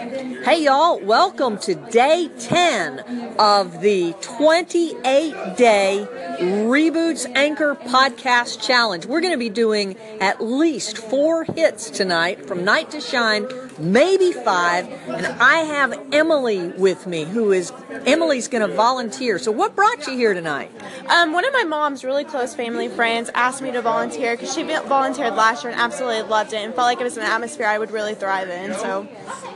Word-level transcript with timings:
Hey, 0.00 0.64
y'all, 0.64 0.98
welcome 0.98 1.58
to 1.58 1.74
day 1.74 2.30
10 2.38 3.34
of 3.38 3.82
the 3.82 4.14
28 4.22 5.56
day 5.58 6.06
Reboots 6.40 7.30
Anchor 7.36 7.74
Podcast 7.74 8.62
Challenge. 8.66 9.04
We're 9.04 9.20
going 9.20 9.34
to 9.34 9.38
be 9.38 9.50
doing 9.50 9.98
at 10.18 10.42
least 10.42 10.96
four 10.96 11.44
hits 11.44 11.90
tonight 11.90 12.46
from 12.46 12.64
Night 12.64 12.90
to 12.92 13.00
Shine, 13.02 13.46
maybe 13.78 14.32
five. 14.32 14.88
And 15.06 15.26
I 15.26 15.58
have 15.64 16.02
Emily 16.12 16.68
with 16.68 17.06
me, 17.06 17.24
who 17.24 17.52
is 17.52 17.70
Emily's 18.06 18.48
going 18.48 18.68
to 18.68 18.74
volunteer. 18.74 19.38
So, 19.38 19.50
what 19.50 19.74
brought 19.74 20.06
you 20.06 20.16
here 20.16 20.34
tonight? 20.34 20.70
Um, 21.08 21.32
one 21.32 21.44
of 21.44 21.52
my 21.52 21.64
mom's 21.64 22.04
really 22.04 22.24
close 22.24 22.54
family 22.54 22.88
friends 22.88 23.30
asked 23.34 23.62
me 23.62 23.72
to 23.72 23.82
volunteer 23.82 24.36
because 24.36 24.54
she 24.54 24.62
volunteered 24.62 25.34
last 25.34 25.64
year 25.64 25.72
and 25.72 25.80
absolutely 25.80 26.22
loved 26.22 26.52
it 26.52 26.56
and 26.56 26.74
felt 26.74 26.86
like 26.86 27.00
it 27.00 27.04
was 27.04 27.16
an 27.16 27.22
atmosphere 27.22 27.66
I 27.66 27.78
would 27.78 27.90
really 27.90 28.14
thrive 28.14 28.48
in. 28.48 28.74
So, 28.74 29.02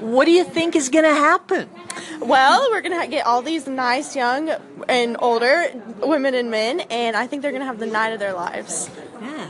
what 0.01 0.25
do 0.25 0.31
you 0.31 0.45
think 0.45 0.77
is 0.77 0.89
going 0.89 1.05
to 1.05 1.15
happen? 1.15 1.69
Well, 2.21 2.69
we're 2.71 2.81
going 2.81 3.01
to 3.01 3.07
get 3.09 3.27
all 3.27 3.43
these 3.43 3.67
nice 3.67 4.17
young 4.17 4.51
and 4.89 5.17
older 5.21 5.67
women 6.03 6.35
and 6.35 6.51
men, 6.51 6.81
and 6.81 7.17
I 7.17 7.27
think 7.27 7.43
they're 7.43 7.53
going 7.53 7.63
to 7.63 7.67
have 7.67 7.79
the 7.79 7.87
night 7.87 8.13
of 8.13 8.19
their 8.19 8.35
lives. 8.35 8.91
Yeah. 9.21 9.49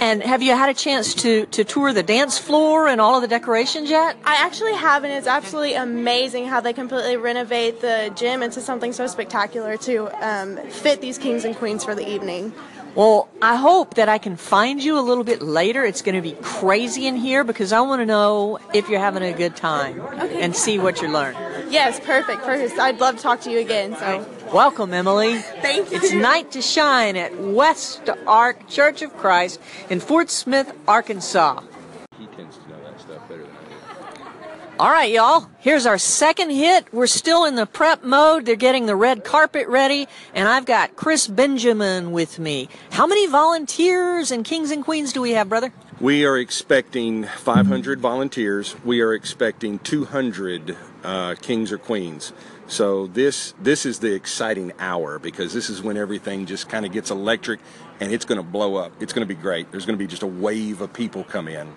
And 0.00 0.22
have 0.22 0.42
you 0.42 0.52
had 0.52 0.68
a 0.68 0.74
chance 0.74 1.14
to, 1.14 1.46
to 1.46 1.64
tour 1.64 1.92
the 1.92 2.02
dance 2.02 2.38
floor 2.38 2.86
and 2.86 3.00
all 3.00 3.16
of 3.16 3.22
the 3.22 3.28
decorations 3.28 3.90
yet? 3.90 4.16
I 4.24 4.36
actually 4.36 4.74
haven't. 4.74 5.10
It's 5.10 5.26
absolutely 5.26 5.74
amazing 5.74 6.46
how 6.46 6.60
they 6.60 6.72
completely 6.72 7.16
renovate 7.16 7.80
the 7.80 8.12
gym 8.14 8.42
into 8.42 8.60
something 8.60 8.92
so 8.92 9.06
spectacular 9.06 9.76
to 9.78 10.08
um, 10.24 10.56
fit 10.68 11.00
these 11.00 11.18
kings 11.18 11.44
and 11.44 11.56
queens 11.56 11.84
for 11.84 11.94
the 11.94 12.08
evening. 12.08 12.52
Well, 12.94 13.28
I 13.42 13.56
hope 13.56 13.94
that 13.94 14.08
I 14.08 14.18
can 14.18 14.36
find 14.36 14.82
you 14.82 14.98
a 14.98 15.02
little 15.02 15.24
bit 15.24 15.42
later. 15.42 15.84
It's 15.84 16.02
going 16.02 16.14
to 16.14 16.22
be 16.22 16.36
crazy 16.42 17.06
in 17.06 17.16
here 17.16 17.44
because 17.44 17.72
I 17.72 17.80
want 17.80 18.00
to 18.00 18.06
know 18.06 18.58
if 18.74 18.88
you're 18.88 19.00
having 19.00 19.22
a 19.22 19.32
good 19.32 19.56
time 19.56 20.00
okay. 20.00 20.40
and 20.40 20.56
see 20.56 20.78
what 20.78 21.02
you 21.02 21.08
learn. 21.08 21.36
Yes, 21.70 22.00
perfect, 22.00 22.42
perfect. 22.42 22.78
I'd 22.78 22.98
love 22.98 23.16
to 23.16 23.22
talk 23.22 23.40
to 23.42 23.50
you 23.50 23.58
again. 23.58 23.94
So, 23.96 24.26
welcome, 24.52 24.94
Emily. 24.94 25.38
Thank 25.38 25.90
you. 25.90 25.98
It's 25.98 26.12
night 26.12 26.52
to 26.52 26.62
shine 26.62 27.16
at 27.16 27.38
West 27.38 28.08
Ark 28.26 28.68
Church 28.68 29.02
of 29.02 29.16
Christ 29.16 29.60
in 29.90 30.00
Fort 30.00 30.30
Smith, 30.30 30.72
Arkansas. 30.86 31.60
He 32.18 32.26
tends 32.26 32.56
to 32.56 32.68
know 32.68 32.82
that 32.82 33.00
stuff 33.00 33.28
better 33.28 33.42
than 33.42 33.50
I 33.50 33.64
do. 33.68 34.22
All 34.80 34.90
right, 34.90 35.10
y'all. 35.10 35.50
Here's 35.58 35.86
our 35.86 35.98
second 35.98 36.50
hit. 36.50 36.92
We're 36.94 37.08
still 37.08 37.44
in 37.46 37.56
the 37.56 37.66
prep 37.66 38.04
mode. 38.04 38.46
They're 38.46 38.54
getting 38.54 38.86
the 38.86 38.94
red 38.94 39.24
carpet 39.24 39.66
ready, 39.66 40.06
and 40.34 40.46
I've 40.46 40.66
got 40.66 40.94
Chris 40.94 41.26
Benjamin 41.26 42.12
with 42.12 42.38
me. 42.38 42.68
How 42.92 43.04
many 43.04 43.26
volunteers 43.26 44.30
and 44.30 44.44
kings 44.44 44.70
and 44.70 44.84
queens 44.84 45.12
do 45.12 45.20
we 45.20 45.32
have, 45.32 45.48
brother? 45.48 45.72
We 45.98 46.24
are 46.24 46.38
expecting 46.38 47.24
500 47.24 47.98
volunteers. 47.98 48.76
We 48.84 49.00
are 49.00 49.12
expecting 49.14 49.80
200 49.80 50.76
uh, 51.02 51.34
kings 51.42 51.72
or 51.72 51.78
queens. 51.78 52.32
So 52.68 53.08
this 53.08 53.54
this 53.60 53.84
is 53.84 53.98
the 53.98 54.14
exciting 54.14 54.72
hour 54.78 55.18
because 55.18 55.52
this 55.52 55.70
is 55.70 55.82
when 55.82 55.96
everything 55.96 56.46
just 56.46 56.68
kind 56.68 56.86
of 56.86 56.92
gets 56.92 57.10
electric 57.10 57.58
and 57.98 58.12
it's 58.12 58.24
going 58.24 58.38
to 58.38 58.46
blow 58.46 58.76
up. 58.76 58.92
It's 59.00 59.12
going 59.12 59.26
to 59.26 59.34
be 59.34 59.40
great. 59.40 59.72
There's 59.72 59.86
going 59.86 59.98
to 59.98 60.02
be 60.04 60.06
just 60.06 60.22
a 60.22 60.28
wave 60.28 60.80
of 60.80 60.92
people 60.92 61.24
come 61.24 61.48
in. 61.48 61.74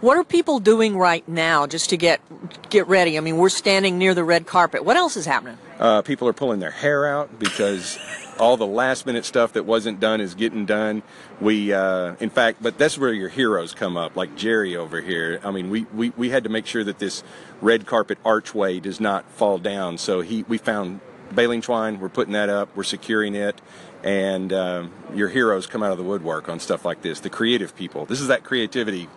What 0.00 0.16
are 0.16 0.24
people 0.24 0.60
doing 0.60 0.96
right 0.96 1.28
now 1.28 1.66
just 1.66 1.90
to 1.90 1.98
get 1.98 2.22
get 2.70 2.88
ready? 2.88 3.18
I 3.18 3.20
mean, 3.20 3.36
we're 3.36 3.50
standing 3.50 3.98
near 3.98 4.14
the 4.14 4.24
red 4.24 4.46
carpet. 4.46 4.82
What 4.82 4.96
else 4.96 5.14
is 5.14 5.26
happening? 5.26 5.58
Uh, 5.78 6.00
people 6.00 6.26
are 6.26 6.32
pulling 6.32 6.58
their 6.58 6.70
hair 6.70 7.06
out 7.06 7.38
because 7.38 7.98
all 8.38 8.56
the 8.56 8.66
last 8.66 9.04
minute 9.04 9.26
stuff 9.26 9.52
that 9.52 9.66
wasn't 9.66 10.00
done 10.00 10.22
is 10.22 10.34
getting 10.34 10.64
done. 10.64 11.02
We, 11.38 11.74
uh, 11.74 12.14
in 12.18 12.30
fact, 12.30 12.62
but 12.62 12.78
that's 12.78 12.96
where 12.96 13.12
your 13.12 13.28
heroes 13.28 13.74
come 13.74 13.98
up, 13.98 14.16
like 14.16 14.36
Jerry 14.36 14.74
over 14.74 15.02
here. 15.02 15.38
I 15.44 15.50
mean, 15.50 15.68
we, 15.68 15.84
we, 15.94 16.10
we 16.16 16.30
had 16.30 16.44
to 16.44 16.50
make 16.50 16.64
sure 16.64 16.82
that 16.82 16.98
this 16.98 17.22
red 17.60 17.84
carpet 17.84 18.16
archway 18.24 18.80
does 18.80 19.00
not 19.00 19.30
fall 19.30 19.58
down. 19.58 19.98
So 19.98 20.22
he, 20.22 20.44
we 20.44 20.56
found 20.56 21.00
baling 21.34 21.60
twine. 21.60 22.00
We're 22.00 22.08
putting 22.08 22.32
that 22.32 22.48
up. 22.48 22.74
We're 22.74 22.84
securing 22.84 23.34
it. 23.34 23.60
And 24.02 24.50
um, 24.50 24.92
your 25.14 25.28
heroes 25.28 25.66
come 25.66 25.82
out 25.82 25.92
of 25.92 25.98
the 25.98 26.04
woodwork 26.04 26.48
on 26.48 26.58
stuff 26.58 26.86
like 26.86 27.02
this. 27.02 27.20
The 27.20 27.28
creative 27.28 27.76
people. 27.76 28.06
This 28.06 28.22
is 28.22 28.28
that 28.28 28.44
creativity 28.44 29.08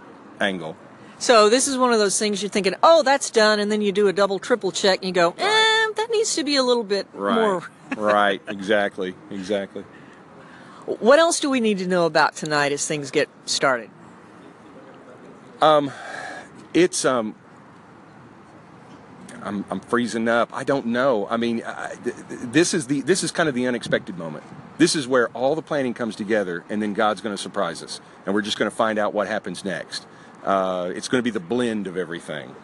angle. 0.43 0.75
So 1.19 1.49
this 1.49 1.67
is 1.67 1.77
one 1.77 1.93
of 1.93 1.99
those 1.99 2.19
things 2.19 2.41
you're 2.41 2.49
thinking, 2.49 2.75
oh, 2.83 3.01
that's 3.01 3.29
done, 3.29 3.59
and 3.59 3.71
then 3.71 3.81
you 3.81 3.91
do 3.91 4.07
a 4.07 4.13
double, 4.13 4.39
triple 4.39 4.71
check, 4.71 4.99
and 4.99 5.07
you 5.07 5.13
go, 5.13 5.33
eh, 5.37 5.87
that 5.95 6.07
needs 6.11 6.35
to 6.35 6.43
be 6.43 6.57
a 6.57 6.63
little 6.63 6.83
bit 6.83 7.07
right. 7.13 7.35
more. 7.35 7.69
right. 7.97 8.41
Exactly. 8.47 9.15
Exactly. 9.31 9.83
What 10.85 11.19
else 11.19 11.39
do 11.39 11.49
we 11.49 11.61
need 11.61 11.77
to 11.77 11.87
know 11.87 12.05
about 12.05 12.35
tonight 12.35 12.73
as 12.73 12.85
things 12.85 13.09
get 13.09 13.29
started? 13.45 13.89
Um, 15.61 15.91
it's 16.73 17.05
um. 17.05 17.35
I'm, 19.41 19.65
I'm 19.69 19.81
freezing 19.81 20.29
up. 20.29 20.49
I 20.53 20.63
don't 20.63 20.87
know. 20.87 21.27
I 21.29 21.35
mean, 21.35 21.63
I, 21.65 21.95
th- 22.01 22.15
this 22.29 22.73
is 22.73 22.87
the 22.87 23.01
this 23.01 23.23
is 23.23 23.31
kind 23.31 23.49
of 23.49 23.55
the 23.55 23.67
unexpected 23.67 24.17
moment. 24.17 24.43
This 24.77 24.95
is 24.95 25.07
where 25.07 25.27
all 25.29 25.55
the 25.55 25.61
planning 25.61 25.93
comes 25.93 26.15
together, 26.15 26.63
and 26.69 26.81
then 26.81 26.93
God's 26.93 27.21
going 27.21 27.35
to 27.35 27.41
surprise 27.41 27.83
us, 27.83 28.01
and 28.25 28.33
we're 28.33 28.41
just 28.41 28.57
going 28.57 28.69
to 28.69 28.75
find 28.75 28.97
out 28.97 29.13
what 29.13 29.27
happens 29.27 29.63
next. 29.63 30.05
Uh, 30.43 30.91
it's 30.95 31.07
going 31.07 31.19
to 31.19 31.23
be 31.23 31.31
the 31.31 31.39
blend 31.39 31.87
of 31.87 31.97
everything. 31.97 32.55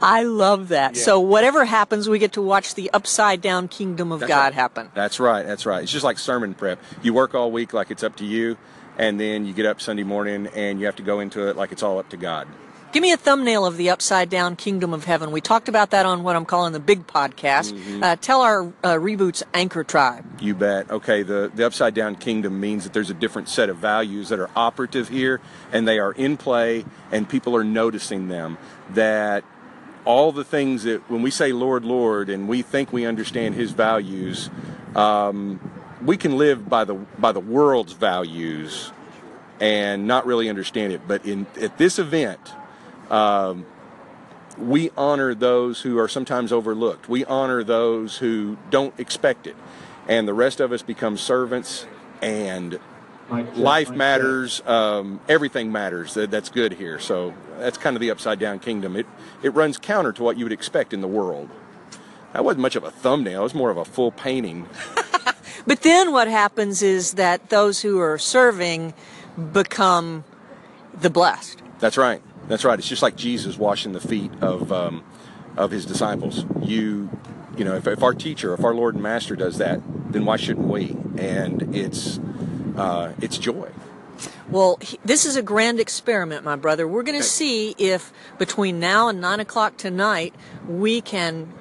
I 0.00 0.22
love 0.22 0.68
that. 0.68 0.96
Yeah. 0.96 1.02
So 1.02 1.20
whatever 1.20 1.64
happens, 1.64 2.08
we 2.08 2.18
get 2.18 2.32
to 2.34 2.42
watch 2.42 2.74
the 2.74 2.90
upside 2.92 3.40
down 3.40 3.68
kingdom 3.68 4.12
of 4.12 4.20
That's 4.20 4.28
God 4.28 4.44
right. 4.44 4.54
happen. 4.54 4.90
That's 4.94 5.18
right. 5.18 5.44
That's 5.44 5.66
right. 5.66 5.82
It's 5.82 5.92
just 5.92 6.04
like 6.04 6.18
sermon 6.18 6.54
prep. 6.54 6.80
You 7.02 7.12
work 7.12 7.34
all 7.34 7.50
week 7.50 7.72
like 7.72 7.90
it's 7.90 8.02
up 8.04 8.16
to 8.16 8.24
you, 8.24 8.56
and 8.96 9.18
then 9.18 9.44
you 9.44 9.52
get 9.52 9.66
up 9.66 9.80
Sunday 9.80 10.04
morning 10.04 10.46
and 10.54 10.78
you 10.78 10.86
have 10.86 10.96
to 10.96 11.02
go 11.02 11.20
into 11.20 11.48
it 11.48 11.56
like 11.56 11.72
it's 11.72 11.82
all 11.82 11.98
up 11.98 12.08
to 12.10 12.16
God. 12.16 12.46
Give 12.90 13.02
me 13.02 13.12
a 13.12 13.18
thumbnail 13.18 13.66
of 13.66 13.76
the 13.76 13.90
upside 13.90 14.30
down 14.30 14.56
kingdom 14.56 14.94
of 14.94 15.04
heaven. 15.04 15.30
We 15.30 15.42
talked 15.42 15.68
about 15.68 15.90
that 15.90 16.06
on 16.06 16.22
what 16.22 16.36
I'm 16.36 16.46
calling 16.46 16.72
the 16.72 16.80
big 16.80 17.06
podcast. 17.06 17.74
Mm-hmm. 17.74 18.02
Uh, 18.02 18.16
tell 18.16 18.40
our 18.40 18.62
uh, 18.62 18.94
reboots 18.94 19.42
anchor 19.52 19.84
tribe. 19.84 20.24
You 20.40 20.54
bet. 20.54 20.90
Okay, 20.90 21.22
the, 21.22 21.52
the 21.54 21.66
upside 21.66 21.92
down 21.92 22.16
kingdom 22.16 22.58
means 22.58 22.84
that 22.84 22.94
there's 22.94 23.10
a 23.10 23.14
different 23.14 23.50
set 23.50 23.68
of 23.68 23.76
values 23.76 24.30
that 24.30 24.38
are 24.38 24.48
operative 24.56 25.10
here, 25.10 25.42
and 25.70 25.86
they 25.86 25.98
are 25.98 26.12
in 26.12 26.38
play, 26.38 26.86
and 27.12 27.28
people 27.28 27.54
are 27.54 27.64
noticing 27.64 28.28
them. 28.28 28.56
That 28.94 29.44
all 30.06 30.32
the 30.32 30.44
things 30.44 30.84
that 30.84 31.10
when 31.10 31.20
we 31.20 31.30
say 31.30 31.52
Lord, 31.52 31.84
Lord, 31.84 32.30
and 32.30 32.48
we 32.48 32.62
think 32.62 32.90
we 32.90 33.04
understand 33.04 33.54
His 33.54 33.72
values, 33.72 34.48
um, 34.96 35.60
we 36.02 36.16
can 36.16 36.38
live 36.38 36.70
by 36.70 36.84
the 36.84 36.94
by 36.94 37.32
the 37.32 37.40
world's 37.40 37.92
values 37.92 38.92
and 39.60 40.06
not 40.06 40.24
really 40.24 40.48
understand 40.48 40.94
it. 40.94 41.02
But 41.06 41.26
in 41.26 41.46
at 41.60 41.76
this 41.76 41.98
event, 41.98 42.52
um, 43.10 43.66
we 44.56 44.90
honor 44.96 45.34
those 45.34 45.82
who 45.82 45.98
are 45.98 46.08
sometimes 46.08 46.52
overlooked. 46.52 47.08
We 47.08 47.24
honor 47.24 47.62
those 47.62 48.18
who 48.18 48.58
don't 48.70 48.98
expect 48.98 49.46
it, 49.46 49.56
and 50.08 50.26
the 50.26 50.34
rest 50.34 50.60
of 50.60 50.72
us 50.72 50.82
become 50.82 51.16
servants. 51.16 51.86
And 52.20 52.80
life 53.54 53.90
matters. 53.90 54.60
Um, 54.66 55.20
everything 55.28 55.70
matters. 55.70 56.14
That, 56.14 56.30
that's 56.30 56.48
good 56.48 56.72
here. 56.72 56.98
So 56.98 57.32
that's 57.58 57.78
kind 57.78 57.94
of 57.94 58.00
the 58.00 58.10
upside 58.10 58.40
down 58.40 58.58
kingdom. 58.58 58.96
It 58.96 59.06
it 59.42 59.50
runs 59.50 59.78
counter 59.78 60.12
to 60.12 60.22
what 60.22 60.36
you 60.36 60.44
would 60.44 60.52
expect 60.52 60.92
in 60.92 61.00
the 61.00 61.08
world. 61.08 61.48
That 62.32 62.44
wasn't 62.44 62.62
much 62.62 62.76
of 62.76 62.84
a 62.84 62.90
thumbnail. 62.90 63.40
It 63.40 63.44
was 63.44 63.54
more 63.54 63.70
of 63.70 63.76
a 63.76 63.84
full 63.84 64.10
painting. 64.10 64.68
But 65.68 65.82
then 65.82 66.12
what 66.12 66.28
happens 66.28 66.80
is 66.80 67.12
that 67.12 67.50
those 67.50 67.82
who 67.82 68.00
are 68.00 68.16
serving 68.16 68.94
become 69.52 70.24
the 70.98 71.10
blessed. 71.10 71.62
That's 71.78 71.98
right. 71.98 72.22
That's 72.48 72.64
right. 72.64 72.78
It's 72.78 72.88
just 72.88 73.02
like 73.02 73.14
Jesus 73.16 73.58
washing 73.58 73.92
the 73.92 74.00
feet 74.00 74.32
of 74.40 74.72
um, 74.72 75.04
of 75.56 75.70
his 75.70 75.84
disciples. 75.84 76.44
You, 76.62 77.10
you 77.56 77.64
know, 77.64 77.74
if, 77.76 77.86
if 77.86 78.02
our 78.02 78.14
teacher, 78.14 78.54
if 78.54 78.64
our 78.64 78.74
Lord 78.74 78.94
and 78.94 79.02
Master 79.02 79.36
does 79.36 79.58
that, 79.58 79.80
then 80.12 80.24
why 80.24 80.36
shouldn't 80.36 80.66
we? 80.66 80.96
And 81.18 81.74
it's 81.76 82.18
uh, 82.76 83.12
it's 83.20 83.38
joy. 83.38 83.70
Well, 84.50 84.78
he- 84.80 84.98
this 85.04 85.26
is 85.26 85.36
a 85.36 85.42
grand 85.42 85.78
experiment, 85.78 86.44
my 86.44 86.56
brother. 86.56 86.88
We're 86.88 87.02
going 87.02 87.18
to 87.18 87.22
see 87.24 87.74
if 87.78 88.12
between 88.38 88.80
now 88.80 89.08
and 89.08 89.20
9 89.20 89.40
o'clock 89.40 89.76
tonight 89.76 90.34
we 90.66 91.00
can, 91.00 91.52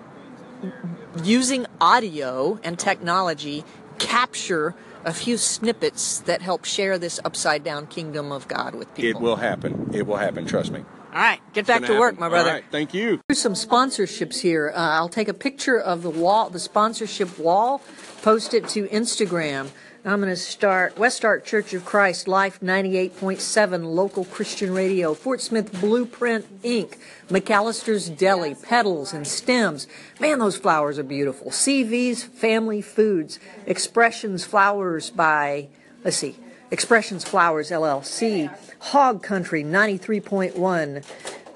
using 1.23 1.67
audio 1.81 2.59
and 2.63 2.79
technology, 2.79 3.63
capture 3.99 4.73
a 5.07 5.13
few 5.13 5.37
snippets 5.37 6.19
that 6.19 6.41
help 6.41 6.65
share 6.65 6.99
this 6.99 7.17
upside 7.23 7.63
down 7.63 7.87
kingdom 7.87 8.29
of 8.29 8.45
God 8.49 8.75
with 8.75 8.93
people. 8.93 9.21
It 9.21 9.23
will 9.23 9.37
happen. 9.37 9.89
It 9.93 10.05
will 10.05 10.17
happen. 10.17 10.45
Trust 10.45 10.71
me. 10.71 10.83
All 11.13 11.21
right, 11.21 11.39
get 11.53 11.65
back 11.65 11.81
to 11.81 11.87
gonna 11.87 11.99
work, 11.99 12.13
happen. 12.13 12.21
my 12.21 12.29
brother. 12.29 12.49
All 12.49 12.55
right. 12.55 12.65
Thank 12.69 12.93
you. 12.93 13.21
Here's 13.27 13.41
some 13.41 13.53
sponsorships 13.53 14.39
here. 14.39 14.71
Uh, 14.75 14.79
I'll 14.79 15.09
take 15.09 15.27
a 15.27 15.33
picture 15.33 15.79
of 15.79 16.03
the 16.03 16.09
wall, 16.09 16.49
the 16.49 16.59
sponsorship 16.59 17.39
wall, 17.39 17.81
post 18.21 18.53
it 18.53 18.67
to 18.69 18.87
Instagram. 18.89 19.69
I'm 20.05 20.21
going 20.21 20.31
to 20.31 20.37
start 20.37 20.97
West 20.97 21.25
Ark 21.25 21.43
Church 21.43 21.73
of 21.73 21.83
Christ, 21.83 22.29
Life 22.29 22.61
98.7, 22.61 23.83
local 23.83 24.23
Christian 24.23 24.73
radio, 24.73 25.13
Fort 25.13 25.41
Smith 25.41 25.81
Blueprint 25.81 26.61
Inc., 26.63 26.97
McAlister's 27.27 28.07
Deli, 28.09 28.55
Petals 28.55 29.11
and 29.11 29.27
Stems. 29.27 29.85
Man, 30.21 30.39
those 30.39 30.55
flowers 30.55 30.97
are 30.97 31.03
beautiful. 31.03 31.51
CV's 31.51 32.23
Family 32.23 32.81
Foods, 32.81 33.37
Expressions 33.65 34.45
Flowers 34.45 35.09
by, 35.09 35.67
let's 36.05 36.15
see, 36.15 36.37
Expressions 36.69 37.23
Flowers 37.23 37.71
LLC, 37.71 38.53
Hog 38.79 39.23
Country 39.23 39.63
93.1, 39.63 41.03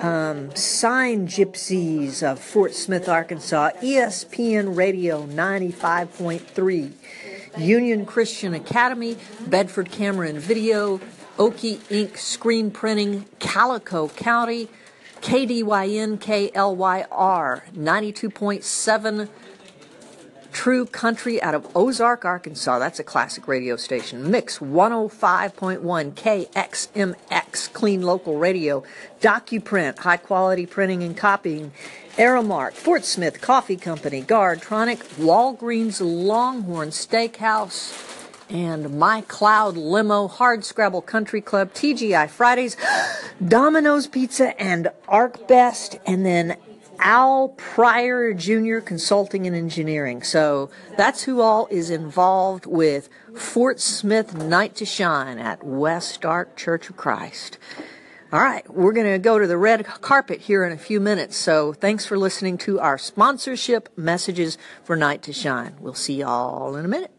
um, 0.04 0.56
Sign 0.56 1.28
Gypsies 1.28 2.24
of 2.24 2.40
Fort 2.40 2.74
Smith, 2.74 3.10
Arkansas, 3.10 3.72
ESPN 3.82 4.76
Radio 4.76 5.26
95.3, 5.28 6.94
Union 7.58 8.06
Christian 8.06 8.54
Academy, 8.54 9.18
Bedford 9.48 9.92
Camera 9.92 10.30
and 10.30 10.40
Video, 10.40 11.00
Okie 11.38 11.78
Inc. 11.90 12.18
Screen 12.18 12.72
Printing, 12.72 13.26
Calico 13.40 14.08
County, 14.10 14.70
KDYN 15.22 16.18
KLYR 16.20 17.62
92.7 17.76 19.30
True 20.54 20.86
Country 20.86 21.42
out 21.42 21.56
of 21.56 21.76
Ozark, 21.76 22.26
Arkansas. 22.26 22.80
That's 22.80 23.00
a 23.00 23.04
classic 23.04 23.48
radio 23.48 23.76
station. 23.76 24.30
Mix 24.30 24.60
105.1 24.60 26.14
KXMX, 26.14 27.74
clean 27.74 28.02
local 28.02 28.38
radio. 28.38 28.84
DocuPrint, 29.22 30.00
high 30.00 30.18
quality 30.18 30.66
printing 30.66 31.04
and 31.04 31.16
copying. 31.16 31.72
Aramark, 32.18 32.74
Fort 32.74 33.06
Smith 33.06 33.40
Coffee 33.40 33.78
Company, 33.78 34.22
Guardtronic, 34.22 34.98
Walgreens 35.16 36.02
Longhorn 36.02 36.90
Steakhouse, 36.90 38.20
and 38.50 39.00
My 39.00 39.22
Cloud 39.22 39.78
Limo, 39.78 40.28
Hardscrabble 40.28 41.06
Country 41.06 41.40
Club, 41.40 41.74
TGI 41.74 42.30
Fridays, 42.30 42.76
Domino's 43.48 44.08
Pizza, 44.08 44.60
and 44.62 44.90
ArcBest, 45.08 46.00
and 46.06 46.26
then 46.26 46.58
Al 47.02 47.50
Pryor 47.50 48.34
Jr. 48.34 48.80
Consulting 48.80 49.48
and 49.48 49.56
Engineering. 49.56 50.22
So 50.22 50.70
that's 50.98 51.24
who 51.24 51.42
all 51.42 51.68
is 51.72 51.90
involved 51.90 52.66
with 52.66 53.10
Fort 53.36 53.80
Smith 53.80 54.36
Night 54.36 54.76
to 54.76 54.86
Shine 54.86 55.40
at 55.40 55.64
West 55.64 56.24
Ark 56.24 56.56
Church 56.56 56.90
of 56.90 56.98
Christ. 56.98 57.58
All 58.32 58.40
right, 58.40 58.64
we're 58.74 58.94
going 58.94 59.12
to 59.12 59.20
go 59.20 59.40
to 59.40 59.46
the 59.46 59.58
red 59.58 59.86
carpet 59.86 60.42
here 60.42 60.64
in 60.64 60.72
a 60.72 60.78
few 60.78 61.02
minutes. 61.02 61.36
So 61.36 61.74
thanks 61.74 62.06
for 62.06 62.18
listening 62.18 62.58
to 62.60 62.80
our 62.80 62.98
sponsorship 62.98 63.90
messages 63.98 64.58
for 64.84 64.96
Night 64.96 65.22
to 65.24 65.34
Shine. 65.34 65.76
We'll 65.82 65.94
see 65.94 66.20
y'all 66.20 66.78
in 66.78 66.86
a 66.86 66.88
minute. 66.88 67.12